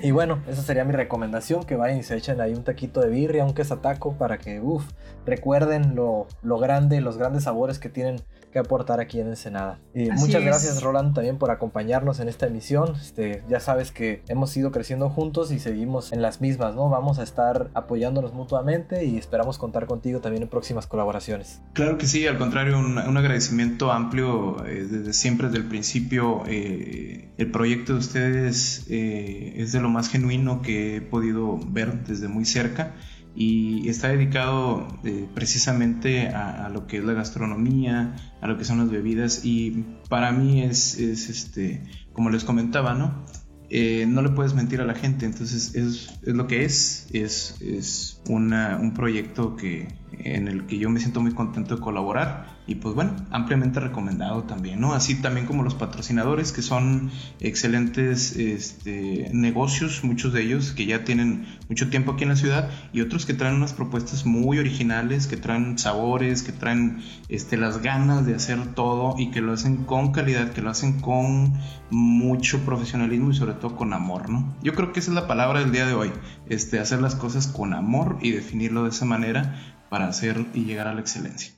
[0.00, 3.08] Y bueno, esa sería mi recomendación, que vayan y se echen ahí un taquito de
[3.08, 4.84] birria, un quesataco, para que, uff,
[5.26, 8.20] recuerden lo, lo grande, los grandes sabores que tienen
[8.54, 9.80] que aportar aquí en Ensenada.
[9.94, 12.94] Y muchas gracias Roland también por acompañarnos en esta emisión.
[12.94, 16.88] Este, ya sabes que hemos ido creciendo juntos y seguimos en las mismas, ¿no?
[16.88, 21.60] Vamos a estar apoyándonos mutuamente y esperamos contar contigo también en próximas colaboraciones.
[21.72, 26.44] Claro que sí, al contrario, un, agradecimiento amplio eh, desde siempre, desde el principio.
[26.46, 32.04] Eh, el proyecto de ustedes eh, es de lo más genuino que he podido ver
[32.04, 32.94] desde muy cerca
[33.36, 38.78] y está dedicado eh, precisamente a, lo que es la gastronomía, a lo que son
[38.78, 41.82] las bebidas y para mí es, es este,
[42.12, 43.24] como les comentaba, ¿no?
[43.70, 47.56] Eh, no le puedes mentir a la gente, entonces es, es lo que es, es,
[47.60, 52.53] es una, un proyecto que, en el que yo me siento muy contento de colaborar
[52.66, 54.94] y pues bueno, ampliamente recomendado también, ¿no?
[54.94, 57.10] Así también como los patrocinadores que son
[57.40, 62.70] excelentes este, negocios, muchos de ellos que ya tienen mucho tiempo aquí en la ciudad
[62.92, 67.82] y otros que traen unas propuestas muy originales, que traen sabores, que traen este, las
[67.82, 71.52] ganas de hacer todo y que lo hacen con calidad, que lo hacen con
[71.90, 74.56] mucho profesionalismo y sobre todo con amor, ¿no?
[74.62, 76.12] Yo creo que esa es la palabra del día de hoy,
[76.48, 79.60] este, hacer las cosas con amor y definirlo de esa manera
[79.90, 81.52] para hacer y llegar a la excelencia.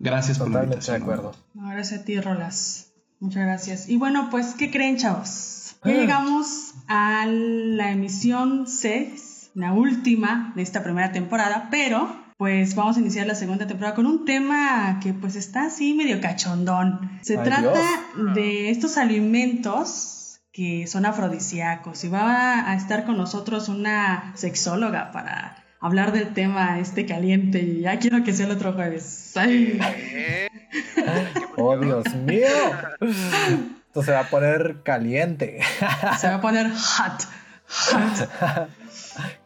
[0.00, 0.96] Gracias por la invitación.
[0.96, 1.34] de acuerdo.
[1.54, 2.92] gracias a ti, Rolas.
[3.20, 3.88] Muchas gracias.
[3.88, 5.76] Y bueno, pues, ¿qué creen, chavos?
[5.84, 5.94] Ya ah.
[5.94, 13.00] llegamos a la emisión 6, la última de esta primera temporada, pero pues vamos a
[13.00, 17.18] iniciar la segunda temporada con un tema que pues está así medio cachondón.
[17.20, 17.78] Se trata
[18.34, 25.62] de estos alimentos que son afrodisíacos y va a estar con nosotros una sexóloga para
[25.80, 29.34] hablar del tema este caliente y ya quiero que sea el otro jueves.
[31.56, 32.46] oh, Dios mío.
[33.86, 35.60] Esto se va a poner caliente.
[36.18, 37.26] se va a poner hot.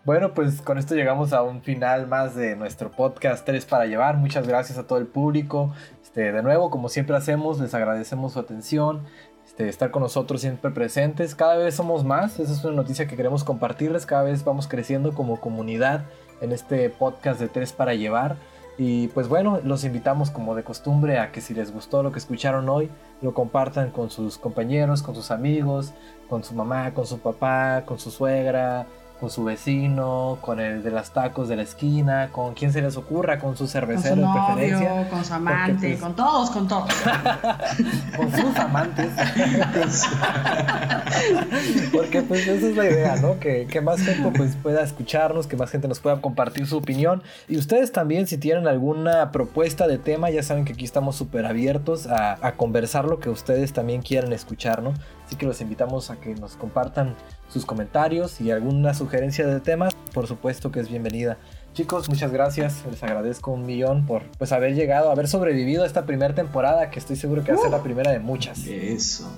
[0.05, 4.19] Bueno, pues con esto llegamos a un final más de nuestro podcast 3 para llevar.
[4.19, 5.73] Muchas gracias a todo el público.
[6.03, 9.05] Este, de nuevo, como siempre hacemos, les agradecemos su atención.
[9.47, 11.35] Este, estar con nosotros siempre presentes.
[11.35, 12.39] Cada vez somos más.
[12.39, 14.05] Esa es una noticia que queremos compartirles.
[14.05, 16.05] Cada vez vamos creciendo como comunidad
[16.41, 18.37] en este podcast de Tres para Llevar.
[18.77, 22.19] Y pues bueno, los invitamos como de costumbre a que si les gustó lo que
[22.19, 22.91] escucharon hoy,
[23.23, 25.93] lo compartan con sus compañeros, con sus amigos,
[26.29, 28.87] con su mamá, con su papá, con su suegra,
[29.21, 32.97] con su vecino, con el de las tacos de la esquina, con quien se les
[32.97, 35.09] ocurra, con su cervecero con su de preferencia.
[35.09, 36.93] Con su amante, pues, con todos, con todos.
[38.17, 39.13] con sus amantes.
[41.93, 43.39] porque pues esa es la idea, ¿no?
[43.39, 47.23] Que, que, más gente pues pueda escucharnos, que más gente nos pueda compartir su opinión.
[47.49, 51.47] Y ustedes también, si tienen alguna propuesta de tema, ya saben que aquí estamos súper
[51.47, 54.93] abiertos a, a conversar lo que ustedes también quieran escuchar, ¿no?
[55.35, 57.17] Así que los invitamos a que nos compartan
[57.49, 59.93] sus comentarios y alguna sugerencia de temas.
[60.13, 61.39] Por supuesto que es bienvenida.
[61.75, 62.85] Chicos, muchas gracias.
[62.89, 67.01] Les agradezco un millón por pues haber llegado, haber sobrevivido a esta primera temporada, que
[67.01, 67.83] estoy seguro que va a ser la uh.
[67.83, 68.65] primera de muchas.
[68.65, 69.29] Eso.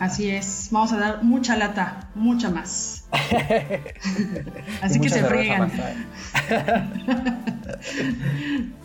[0.00, 0.68] Así es.
[0.70, 3.04] Vamos a dar mucha lata, mucha más.
[4.80, 5.70] Así que se friegan.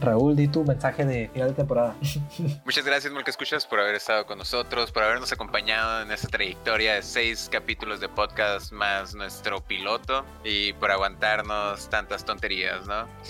[0.01, 1.95] Raúl, di tu mensaje de final de temporada.
[2.65, 6.95] Muchas gracias, Molca Escuchas, por haber estado con nosotros, por habernos acompañado en esta trayectoria
[6.95, 12.96] de seis capítulos de podcast más nuestro piloto y por aguantarnos tantas tonterías, ¿no?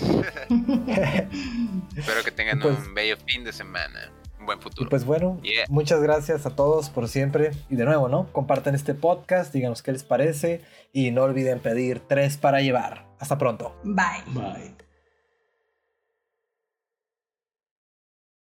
[1.96, 4.12] Espero que tengan Pues- un bello fin de semana.
[4.40, 4.88] Un buen Y futuro.
[4.88, 5.64] pues bueno, Yeah.
[5.68, 7.50] muchas gracias a todos por siempre.
[7.68, 8.32] Y de nuevo, ¿no?
[8.32, 10.62] Compartan este podcast, díganos qué les parece
[10.92, 13.06] y no olviden pedir tres para llevar.
[13.18, 13.74] Hasta pronto.
[13.84, 14.22] Bye.
[14.32, 14.87] Bye.